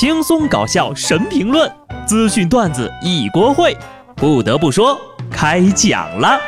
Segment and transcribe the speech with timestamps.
[0.00, 1.68] 轻松搞笑神评论，
[2.06, 3.76] 资讯段子一锅烩。
[4.14, 4.96] 不得不说，
[5.28, 6.38] 开讲了。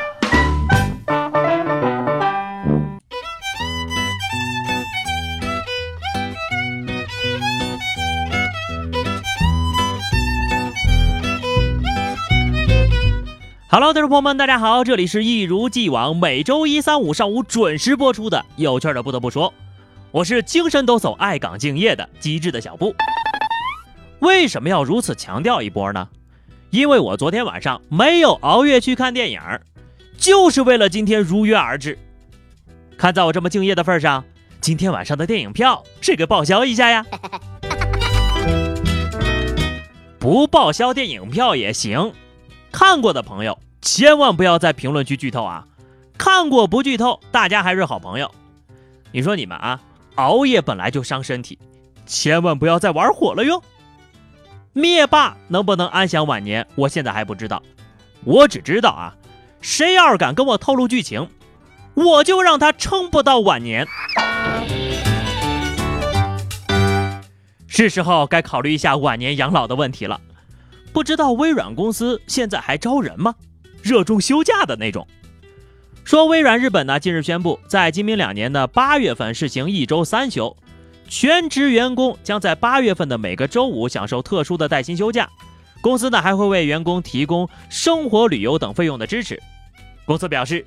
[13.68, 19.02] Hello，听众朋友们，大家好，这里是一如既往每周一、三、五上午准时播出的有趣的。
[19.02, 19.52] 不得不说，
[20.12, 22.94] 我是精神抖擞、爱岗敬业的机智的小布。
[24.20, 26.08] 为什么要如此强调一波呢？
[26.70, 29.40] 因为我昨天晚上没有熬夜去看电影，
[30.16, 31.98] 就是为了今天如约而至。
[32.96, 34.24] 看在我这么敬业的份上，
[34.60, 37.04] 今天晚上的电影票是给报销一下呀。
[40.20, 42.12] 不报销电影票也行。
[42.70, 45.66] 看过的朋友千万不要在评论区剧透啊！
[46.18, 48.30] 看过不剧透，大家还是好朋友。
[49.10, 49.80] 你说你们啊，
[50.16, 51.58] 熬夜本来就伤身体，
[52.06, 53.60] 千万不要再玩火了哟。
[54.72, 57.60] 灭霸能不能安享晚年，我现在还不知道。
[58.22, 59.16] 我只知道啊，
[59.60, 61.28] 谁要是敢跟我透露剧情，
[61.94, 63.84] 我就让他撑不到晚年。
[67.66, 70.20] 是时候该考虑一下晚年养老的问题了。
[70.92, 73.34] 不知道微软公司现在还招人吗？
[73.82, 75.04] 热衷休假的那种。
[76.04, 80.56] 说微软日本呢，近日宣布，在今明两年的八月份实行一周三休，
[81.10, 85.28] 全职员工将在八月份的每个周五享受特殊的带薪休假。
[85.82, 89.42] 公司呢还会为员工提供生活旅游等费用的支持。
[90.04, 90.64] 公司表示，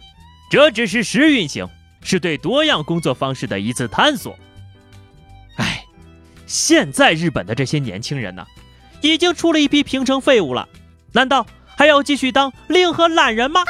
[0.51, 1.67] 这只是试运行，
[2.01, 4.37] 是对多样工作方式的一次探索。
[5.55, 5.83] 哎，
[6.45, 8.45] 现在日本的这些年轻人呢？
[9.01, 10.67] 已经出了一批平成废物了，
[11.13, 11.45] 难道
[11.77, 13.61] 还要继续当令和懒人吗？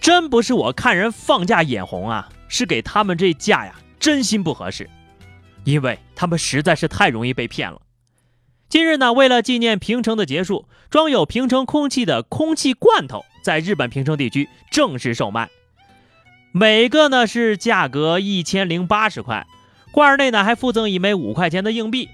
[0.00, 4.88] 真不是我看人放假眼红啊，是给他们这价呀，真心不合适，
[5.64, 7.80] 因为他们实在是太容易被骗了。
[8.68, 15.48] 近日呢，为了纪念平成的结束，装有平成空气的空气罐头在日本平成地区正式售卖，
[16.52, 19.46] 每个呢是价格一千零八十块。
[19.92, 22.08] 罐内呢还附赠一枚五块钱的硬币。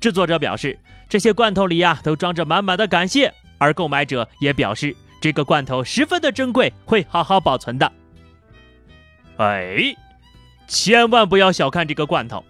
[0.00, 7.92] 制作者表示，这些罐头里呀都装着满满的感谢，而购买者也表示这个罐头十分的珍贵，会好好保存的。
[9.36, 9.96] 哎，
[10.66, 12.44] 千万不要小看这个罐头。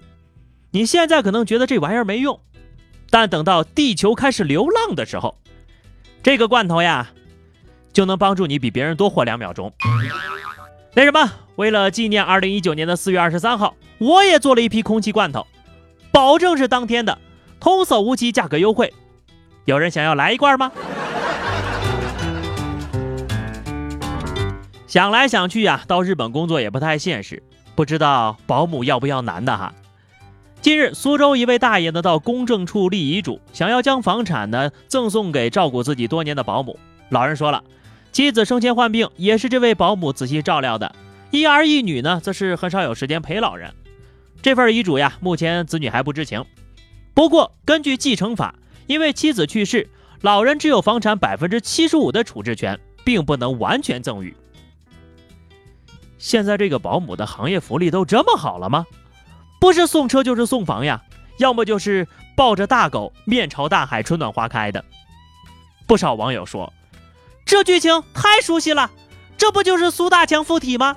[0.71, 2.41] 你现在可能觉得这玩意儿没用，
[3.11, 5.37] 但等到地球开始流浪的时候，
[6.23, 7.09] 这个罐头呀
[7.93, 9.73] 就能帮助你比别人多活两秒钟。
[10.95, 13.75] 那什么，为了纪念二零一九年的四月二十三号。
[13.99, 15.47] 我也做了一批空气罐头，
[16.13, 17.17] 保证是当天的，
[17.59, 18.93] 童叟无欺，价格优惠。
[19.65, 20.71] 有人想要来一罐吗？
[24.97, 27.43] 想来想去呀，到日本工作也不太现实，
[27.75, 29.75] 不知道保姆要不要男的哈。
[30.62, 36.79] 近日，苏州一位大爷呢到公证处立遗嘱，想要将房产呢赠送给照顾自己多年的保姆。
[37.11, 37.62] 老人说了，
[38.11, 40.95] 妻子生前患病，也是这位保姆仔细照料的，
[41.31, 43.75] 一儿一女呢，则是很少有时间陪老人。
[44.41, 46.43] 这份遗嘱呀，目前子女还不知情。
[47.12, 48.55] 不过，根据继承法，
[48.87, 49.91] 因为妻子去世，
[50.23, 54.35] 老人只有房产百分之七十五的处置权，并不能完全赠与。
[56.26, 58.84] 现在这个保姆的行业福利都这么好了吗？
[59.60, 61.00] 不是送车就是送房呀，
[61.38, 64.84] 要么就是抱着大狗面朝大海春暖花开的。
[65.87, 66.72] 不少网友说，
[67.44, 68.91] 这剧情太熟悉了，
[69.38, 70.97] 这不就是苏大强附体吗？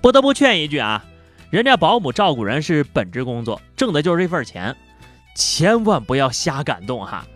[0.00, 1.04] 不得不劝一句啊。
[1.50, 4.74] 人家保姆照顾人是本职工作，挣的就是这份钱，
[5.36, 7.26] 千万不要瞎感动哈。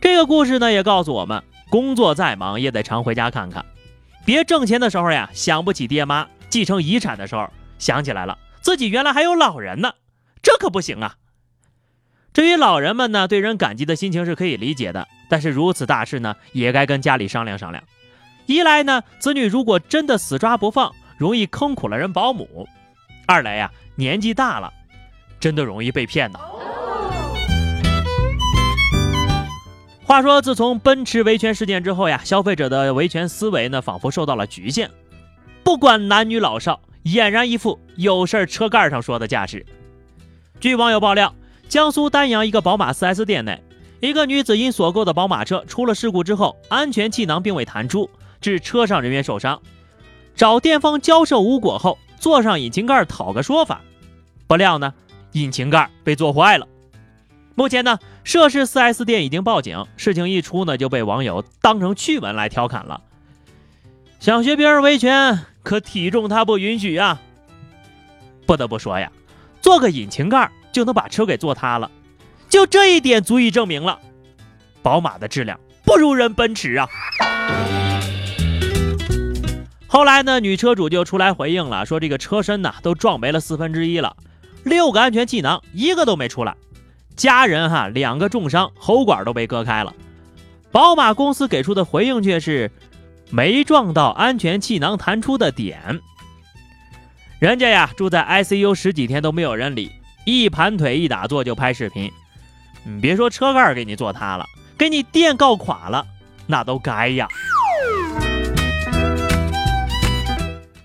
[0.00, 3.64] 这个故事呢，也告诉我们，工作再忙也得常回家看看，
[4.28, 9.94] 别挣钱的时候呀想不起爹妈，继承遗产的时候想起来了自己原来还有老人呢，
[10.42, 11.14] 这可不行啊。
[12.34, 17.82] 至于老人们呢，对人感激的心情是可以理解的，但是如此大事呢，也该跟家里商量商量。
[18.44, 22.68] 一来呢，子女如果真的死抓不放，容易坑苦了人保姆。
[23.26, 24.70] 二来呀，年纪大了，
[25.40, 26.38] 真的容易被骗的。
[30.08, 34.90] 话说，自从奔驰维权事件之后呀，消费者的维权思维呢，仿佛受到了局限，
[35.62, 39.66] 不管男女老少，俨然一副有事儿车盖上说的架势。
[40.60, 41.34] 据网友爆料，
[41.68, 43.62] 江苏丹阳一个宝马 4S 店内，
[44.00, 48.08] 一个女子因所购的宝马车出了事故之后，安全气囊并未弹出，
[48.40, 49.60] 致车上人员受伤，
[50.34, 51.98] 找店方交涉无果后。
[52.18, 53.82] 坐上引擎盖讨个说法，
[54.46, 54.94] 不料呢，
[55.32, 56.66] 引擎盖被坐坏了。
[57.58, 63.00] 目前呢，涉事 4S 店已经报警，事情一出呢，就被网友当成趣闻来调侃了。
[64.20, 67.20] 想学别人维权，可体重他不允许啊！
[68.46, 69.10] 不得不说呀，
[69.60, 71.90] 做个引擎盖就能把车给做塌了，
[72.48, 73.98] 就这一点足以证明了，
[74.80, 76.88] 宝马的质量不如人奔驰啊。
[79.88, 84.16] 后来呢，女车主就出来回应了，说这个车身呢都撞没了四分之一了，
[84.62, 86.54] 六个安全气囊一个都没出来，
[87.18, 89.92] 家人哈两个重伤，喉管都被割开了。
[90.70, 92.70] 宝马公司给出的回应却是
[93.30, 96.00] 没撞到安全气囊弹出的点。
[97.40, 99.90] 人家呀住在 ICU 十几天都没有人理，
[100.24, 102.10] 一盘腿一打坐就拍视频。
[102.84, 104.46] 你别说车盖给你坐塌了，
[104.78, 106.06] 给你电告垮了，
[106.46, 107.26] 那都该呀。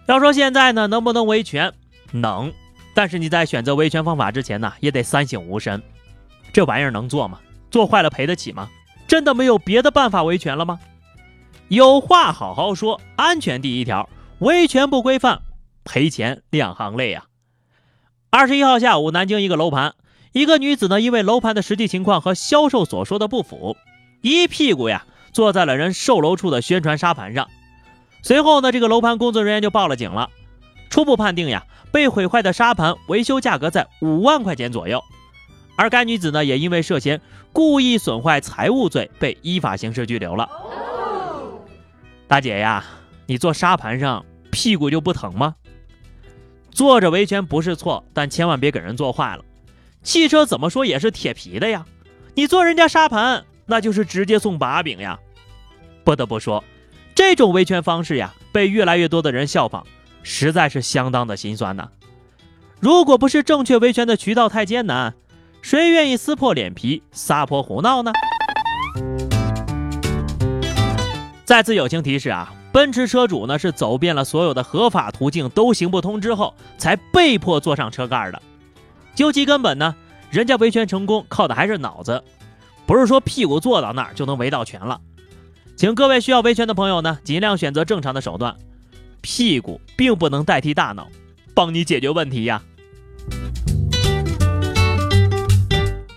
[0.07, 1.71] 要说现在呢，能不能维权？
[2.11, 2.51] 能，
[2.95, 5.81] 但是你在选择维权方法之前呢，也得三省吾身。
[6.53, 7.39] 这玩意儿能做吗？
[7.71, 8.69] 做坏了赔得起吗？
[9.07, 10.79] 真的没有别的办法维权了吗？
[11.67, 14.07] 有话好好说，安全第一条，
[14.39, 15.41] 维权不规范，
[15.83, 17.25] 赔钱两行泪啊！
[18.29, 19.95] 二十一号下午，南京一个楼盘，
[20.31, 23.75] 一个女子呢，因为楼盘的实际情况和销售所说的不符，
[24.21, 27.47] 一屁股呀坐在了人售楼处的宣传沙盘上。
[28.21, 30.29] 随后呢，这个楼盘工作人员就报了警了。
[30.89, 35.03] 初步判定呀，被毁坏的沙盘维修价格在五万块钱左右。
[35.75, 37.19] 而该女子呢，也因为涉嫌
[37.51, 40.49] 故意损坏财物罪被依法刑事拘留了。
[42.27, 42.83] 大姐呀，
[43.25, 45.55] 你坐沙盘上屁股就不疼吗？
[46.71, 49.43] 坐着维权不是错，但千万别给人坐坏了。
[50.01, 51.85] 汽车怎么说也是铁皮的呀，
[52.33, 55.19] 你坐人家沙盘，那就是直接送把柄呀。
[56.03, 56.63] 不得不说。
[57.15, 59.85] 这种维权方式呀，被越来越多的人效仿，
[60.23, 61.89] 实在是相当的心酸呐。
[62.79, 65.13] 如果不是正确维权的渠道太艰难，
[65.63, 68.11] 谁愿意撕破脸皮撒泼胡闹呢？
[71.45, 78.41] 再次友情提示啊，奔驰车主呢是走遍了所有的合法途径都行不通之后，才被迫坐上车盖的。
[79.15, 79.95] 究其根本呢，
[80.29, 82.21] 人家维权成功靠的还是脑子，
[82.85, 84.99] 不是说屁股坐到那儿就能维到权了。
[85.77, 88.53] 请各位需要维权的朋友呢，尽量选择正常的手段。
[89.21, 91.07] 屁股并不能代替大脑，
[91.55, 92.61] 帮你解决问题呀。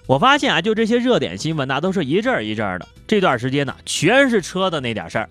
[0.06, 2.86] 我发现啊，就这些热点新闻呢，都是一阵儿一阵儿的。
[3.06, 5.28] 这段时间呢，全是车的那点事儿。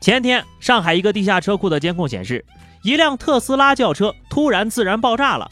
[0.00, 2.44] 前天，上海一个地下车库的监控显示，
[2.82, 5.50] 一辆特斯拉轿车突然自燃爆炸了，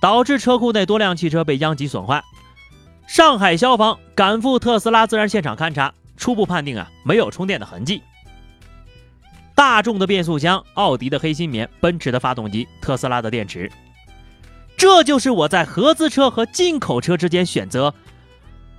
[0.00, 2.22] 导致车库内多辆汽车被殃及损坏。
[3.06, 5.92] 上海消防赶赴特斯拉自燃现场勘查。
[6.14, 8.00] 初步判定啊，没有充电的痕迹。
[9.56, 13.68] 大众的变速箱、奥迪的黑心棉、奔驰的发动机、特斯拉的电池，
[14.82, 17.94] 这就是我在合资车和进口车之间选择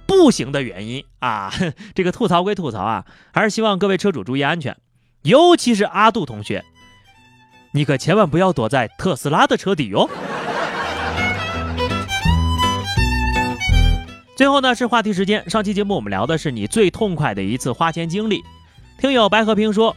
[0.05, 1.49] 不行的原因啊！
[1.95, 4.75] 这个吐槽归吐槽啊，还是希望各位车主注意安全，
[5.21, 6.65] 尤其是阿杜同学，
[7.71, 10.09] 你可千万不要躲在特斯拉的车底哟。
[14.35, 15.49] 最后呢是话题时间。
[15.49, 18.43] 上期节目我们聊的是你最痛快的一次花钱经历。
[18.99, 19.95] 听友白和平说，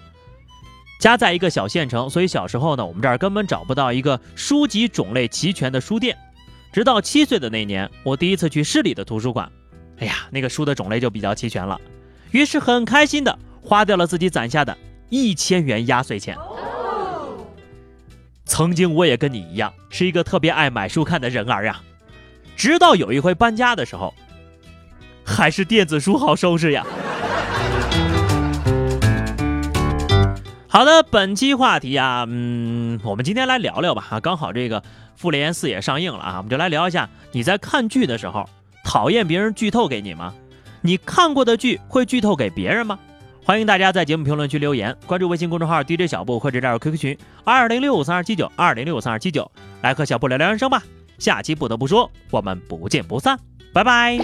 [0.98, 6.16] 家在一个小县城，所以小时候呢，我们这儿根本找不到一个书籍种类齐全的书店。
[6.72, 9.50] 直到七岁的那年，我第一次去市里的图书馆，
[9.98, 11.81] 哎呀，那个书的种类就比较齐全了。
[12.31, 14.76] 于是很开心的花掉了自己攒下的
[15.08, 16.37] 一千元压岁钱。
[18.44, 21.80] 曾经我也跟你一样，是一个特别爱买书看的人儿呀。
[22.56, 24.12] 直到有一回搬家的时候。
[25.28, 26.87] 还是电子书好收拾呀。
[30.76, 34.04] 好的，本期话题啊，嗯，我们今天来聊聊吧。
[34.11, 34.78] 啊，刚好这个
[35.16, 38.47] 《复联四》也上映了啊，我们就来聊一下，你在看剧的时候
[38.85, 40.35] 讨厌别人剧透给你吗？
[40.83, 42.99] 你看过的剧会剧透给别人吗？
[43.42, 50.83] 欢迎大家在节目评论区留言，关注微信公众号 DJ 小布或者加入 QQ 群二零六五三二七九二零六五三二七九，来和小布聊聊人生吧。
[51.16, 53.38] 下期不得不说，我们不见不散，
[53.73, 54.18] 拜拜。